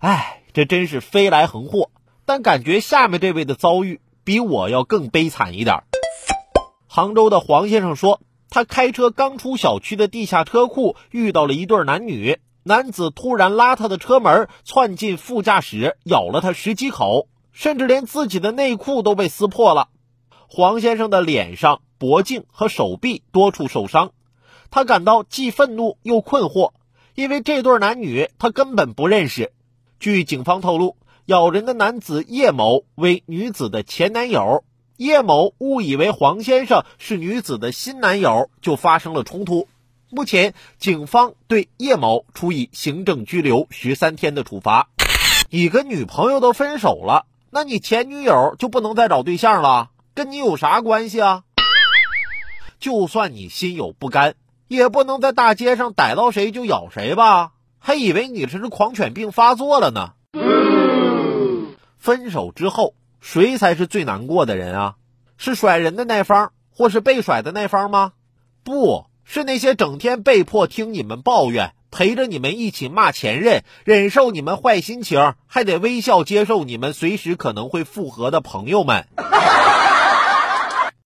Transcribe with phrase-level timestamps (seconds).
[0.00, 1.90] 唉，这真是飞来横祸。
[2.24, 5.82] 但感觉下面这位的遭遇比我要更悲惨一点。
[6.86, 12.38] 杭州的黄先生说，他开车刚出小区的地下车库，遇到了一对男女。
[12.62, 19.88] 男子突然拉他的车门，窜进副驾驶，咬了他十几口，甚至连自己的内裤都被撕破了。
[20.48, 24.12] 黄先生的脸上、脖颈和手臂多处受伤，
[24.70, 26.72] 他感到既愤怒又困惑，
[27.14, 29.52] 因为这对男女他根本不认识。
[30.00, 30.96] 据警方透露。
[31.26, 34.64] 咬人的男子叶某为女子的前男友，
[34.96, 39.68] 叶某误以为黄先生是女子的新男友，就发生了冲突。
[40.08, 44.88] 目前，警方对叶某处以行政拘留十三天的处罚。
[45.50, 49.90] 你跟女朋友都分手了，那你前女友就不能再找对象了？
[50.14, 51.44] 跟你有啥关系啊？
[52.80, 54.34] 就算你心有不甘，
[54.66, 57.52] 也不能在大街上逮到谁就咬谁吧？
[57.80, 60.12] 还以为你这是狂犬病发作了呢。
[61.98, 64.94] 分手之后，谁才是最难过的人啊？
[65.36, 68.12] 是甩人的那方，或是被甩的那方吗？
[68.62, 79.06] 不是那些整天被迫听你们抱怨，陪着你们一起骂前任，忍受你们坏心情，还得微笑接受你们随时可能会复合的朋友们。